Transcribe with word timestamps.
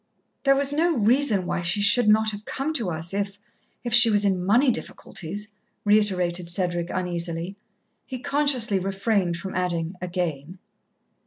"There 0.45 0.55
was 0.55 0.73
no 0.73 0.95
reason 0.97 1.45
why 1.45 1.61
she 1.61 1.79
should 1.79 2.07
not 2.07 2.31
have 2.31 2.43
come 2.45 2.73
to 2.73 2.89
us 2.89 3.13
if 3.13 3.37
if 3.83 3.93
she 3.93 4.09
was 4.09 4.25
in 4.25 4.43
money 4.43 4.71
difficulties," 4.71 5.49
reiterated 5.85 6.49
Cedric 6.49 6.89
uneasily. 6.89 7.55
He 8.07 8.17
consciously 8.17 8.79
refrained 8.79 9.37
from 9.37 9.53
adding 9.53 9.93
"again." 10.01 10.57